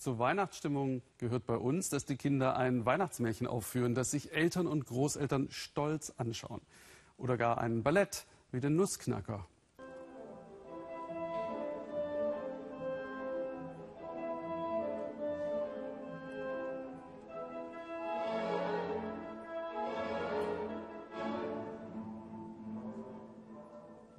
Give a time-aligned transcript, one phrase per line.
[0.00, 4.86] Zur Weihnachtsstimmung gehört bei uns, dass die Kinder ein Weihnachtsmärchen aufführen, das sich Eltern und
[4.86, 6.62] Großeltern stolz anschauen.
[7.18, 9.46] Oder gar ein Ballett wie den Nussknacker.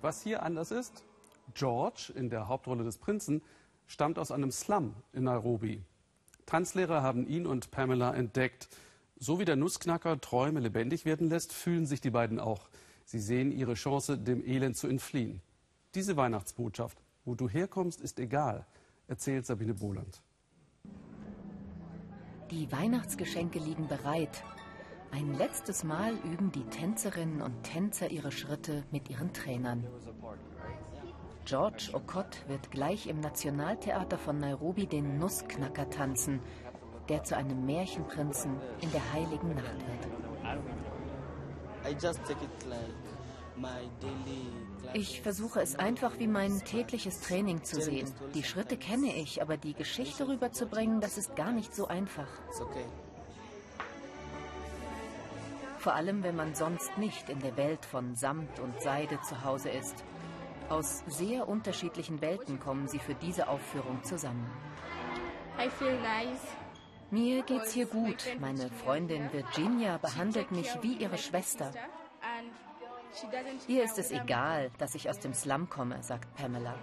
[0.00, 1.04] Was hier anders ist,
[1.54, 3.42] George in der Hauptrolle des Prinzen
[3.88, 5.82] stammt aus einem Slum in Nairobi.
[6.46, 8.68] Tanzlehrer haben ihn und Pamela entdeckt.
[9.18, 12.68] So wie der Nussknacker Träume lebendig werden lässt, fühlen sich die beiden auch.
[13.04, 15.40] Sie sehen ihre Chance, dem Elend zu entfliehen.
[15.94, 18.66] Diese Weihnachtsbotschaft, wo du herkommst, ist egal,
[19.08, 20.22] erzählt Sabine Boland.
[22.50, 24.44] Die Weihnachtsgeschenke liegen bereit.
[25.10, 29.86] Ein letztes Mal üben die Tänzerinnen und Tänzer ihre Schritte mit ihren Trainern.
[31.48, 36.40] George Okot wird gleich im Nationaltheater von Nairobi den Nussknacker tanzen,
[37.08, 40.08] der zu einem Märchenprinzen in der heiligen Nacht wird.
[44.92, 48.12] Ich versuche es einfach wie mein tägliches Training zu sehen.
[48.34, 52.28] Die Schritte kenne ich, aber die Geschichte rüberzubringen, das ist gar nicht so einfach.
[55.78, 59.70] Vor allem, wenn man sonst nicht in der Welt von Samt und Seide zu Hause
[59.70, 60.04] ist.
[60.68, 64.46] Aus sehr unterschiedlichen Welten kommen sie für diese Aufführung zusammen.
[67.10, 68.36] Mir geht's hier gut.
[68.38, 71.72] Meine Freundin Virginia behandelt mich wie ihre Schwester.
[73.66, 76.74] Ihr ist es egal, dass ich aus dem Slum komme, sagt Pamela.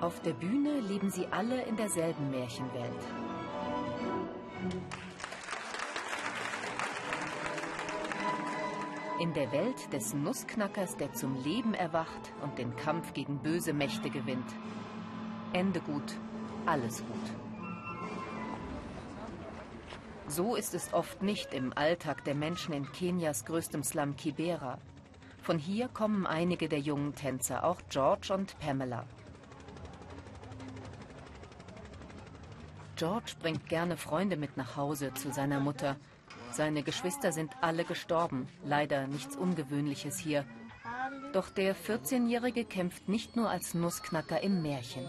[0.00, 3.02] Auf der Bühne leben sie alle in derselben Märchenwelt.
[9.22, 14.10] In der Welt des Nussknackers, der zum Leben erwacht und den Kampf gegen böse Mächte
[14.10, 14.52] gewinnt.
[15.52, 16.16] Ende gut,
[16.66, 17.30] alles gut.
[20.26, 24.78] So ist es oft nicht im Alltag der Menschen in Kenias größtem Slum Kibera.
[25.40, 29.04] Von hier kommen einige der jungen Tänzer, auch George und Pamela.
[32.96, 35.94] George bringt gerne Freunde mit nach Hause zu seiner Mutter.
[36.52, 40.44] Seine Geschwister sind alle gestorben, leider nichts Ungewöhnliches hier.
[41.32, 45.08] Doch der 14-Jährige kämpft nicht nur als Nussknacker im Märchen.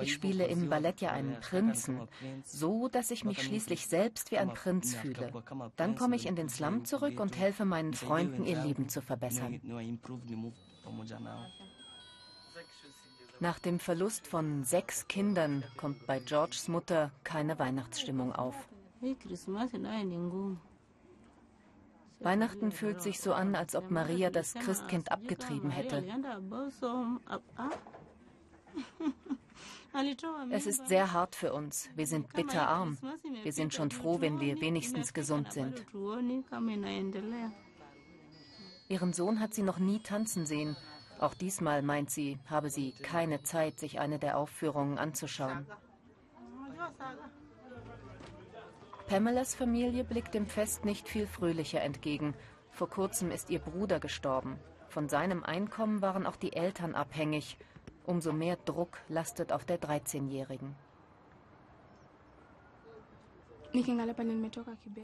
[0.00, 2.08] Ich spiele im Ballett ja einen Prinzen,
[2.44, 5.32] so dass ich mich schließlich selbst wie ein Prinz fühle.
[5.76, 9.60] Dann komme ich in den Slum zurück und helfe meinen Freunden, ihr Leben zu verbessern.
[13.40, 18.54] Nach dem Verlust von sechs Kindern kommt bei Georges Mutter keine Weihnachtsstimmung auf.
[22.20, 26.04] Weihnachten fühlt sich so an, als ob Maria das Christkind abgetrieben hätte.
[30.50, 31.90] Es ist sehr hart für uns.
[31.94, 32.96] Wir sind bitterarm.
[33.42, 35.84] Wir sind schon froh, wenn wir wenigstens gesund sind.
[38.88, 40.76] Ihren Sohn hat sie noch nie tanzen sehen.
[41.22, 45.68] Auch diesmal meint sie, habe sie keine Zeit, sich eine der Aufführungen anzuschauen.
[49.06, 52.34] Pamelas Familie blickt dem Fest nicht viel fröhlicher entgegen.
[52.72, 54.58] Vor kurzem ist ihr Bruder gestorben.
[54.88, 57.56] Von seinem Einkommen waren auch die Eltern abhängig.
[58.04, 60.74] Umso mehr Druck lastet auf der 13-Jährigen.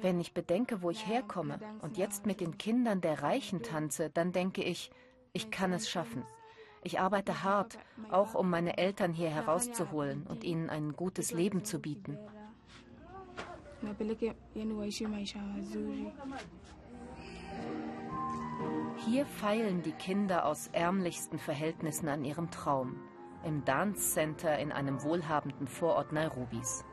[0.00, 4.32] Wenn ich bedenke, wo ich herkomme und jetzt mit den Kindern der Reichen tanze, dann
[4.32, 4.90] denke ich,
[5.38, 6.24] ich kann es schaffen.
[6.82, 7.78] Ich arbeite hart,
[8.10, 12.18] auch um meine Eltern hier herauszuholen und ihnen ein gutes Leben zu bieten.
[19.06, 22.96] Hier feilen die Kinder aus ärmlichsten Verhältnissen an ihrem Traum.
[23.44, 26.84] Im Dance Center in einem wohlhabenden Vorort Nairobis.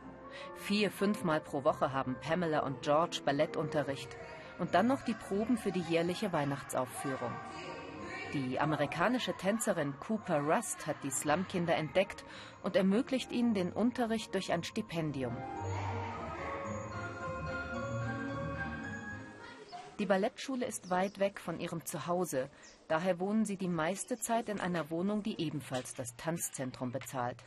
[0.55, 4.15] Vier, fünfmal pro Woche haben Pamela und George Ballettunterricht
[4.59, 7.31] und dann noch die Proben für die jährliche Weihnachtsaufführung.
[8.33, 12.25] Die amerikanische Tänzerin Cooper Rust hat die Slumkinder entdeckt
[12.63, 15.35] und ermöglicht ihnen den Unterricht durch ein Stipendium.
[19.99, 22.49] Die Ballettschule ist weit weg von ihrem Zuhause,
[22.89, 27.41] daher wohnen sie die meiste Zeit in einer Wohnung, die ebenfalls das Tanzzentrum bezahlt.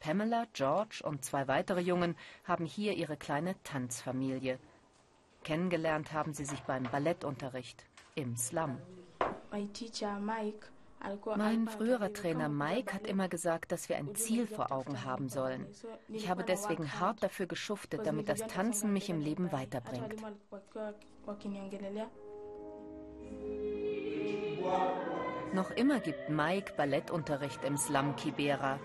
[0.00, 4.58] Pamela, George und zwei weitere Jungen haben hier ihre kleine Tanzfamilie.
[5.42, 7.84] Kennengelernt haben sie sich beim Ballettunterricht
[8.14, 8.78] im Slum.
[11.36, 15.66] Mein früherer Trainer Mike hat immer gesagt, dass wir ein Ziel vor Augen haben sollen.
[16.08, 20.22] Ich habe deswegen hart dafür geschuftet, damit das Tanzen mich im Leben weiterbringt.
[25.52, 28.80] Noch immer gibt Mike Ballettunterricht im Slum Kibera.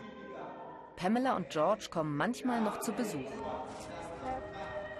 [0.98, 3.32] Pamela und George kommen manchmal noch zu Besuch.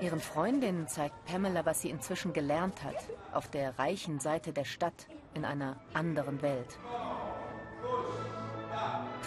[0.02, 2.96] Ihren Freundinnen zeigt Pamela, was sie inzwischen gelernt hat,
[3.34, 6.80] auf der reichen Seite der Stadt, in einer anderen Welt.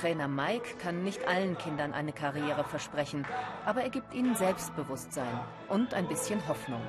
[0.01, 3.27] Trainer Mike kann nicht allen Kindern eine Karriere versprechen,
[3.67, 6.81] aber er gibt ihnen Selbstbewusstsein und ein bisschen Hoffnung.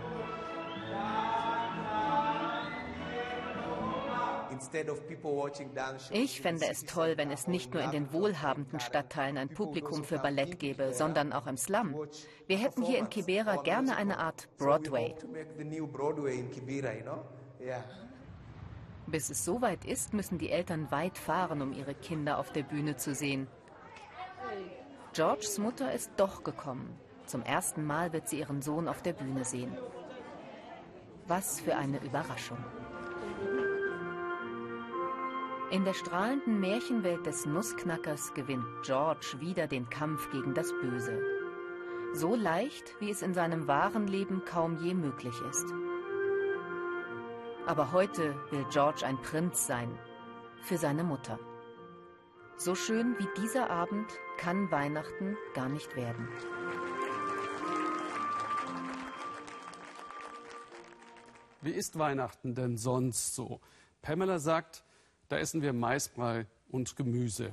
[6.12, 10.20] Ich fände es toll, wenn es nicht nur in den wohlhabenden Stadtteilen ein Publikum für
[10.20, 11.96] Ballett gäbe, sondern auch im Slum.
[12.48, 15.16] Wir hätten hier in Kibera gerne eine Art Broadway.
[19.08, 22.96] Bis es soweit ist, müssen die Eltern weit fahren, um ihre Kinder auf der Bühne
[22.96, 23.48] zu sehen.
[25.14, 26.98] Georges Mutter ist doch gekommen.
[27.26, 29.78] Zum ersten Mal wird sie ihren Sohn auf der Bühne sehen.
[31.28, 32.58] Was für eine Überraschung.
[35.72, 41.20] In der strahlenden Märchenwelt des Nussknackers gewinnt George wieder den Kampf gegen das Böse.
[42.14, 45.66] So leicht, wie es in seinem wahren Leben kaum je möglich ist.
[47.66, 49.98] Aber heute will George ein Prinz sein,
[50.62, 51.40] für seine Mutter.
[52.56, 56.28] So schön wie dieser Abend kann Weihnachten gar nicht werden.
[61.62, 63.60] Wie ist Weihnachten denn sonst so?
[64.02, 64.84] Pamela sagt,
[65.34, 67.52] da essen wir Maisbrei und Gemüse.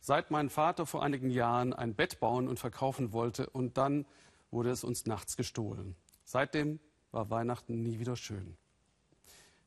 [0.00, 4.06] Seit mein Vater vor einigen Jahren ein Bett bauen und verkaufen wollte und dann
[4.50, 5.94] wurde es uns nachts gestohlen.
[6.24, 6.80] Seitdem
[7.10, 8.56] war Weihnachten nie wieder schön.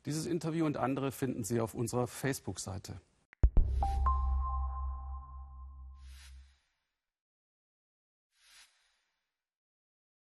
[0.07, 2.99] Dieses Interview und andere finden Sie auf unserer Facebook-Seite.